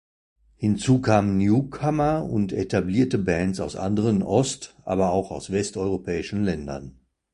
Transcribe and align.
Hinzu 0.55 0.99
kamen 0.99 1.37
Newcomer 1.37 2.23
und 2.27 2.53
etablierte 2.53 3.19
Bands 3.19 3.59
aus 3.59 3.75
anderen 3.75 4.23
ost-, 4.23 4.75
aber 4.83 5.11
auch 5.11 5.29
aus 5.29 5.51
westeuropäischen 5.51 6.43
Ländern. 6.43 6.97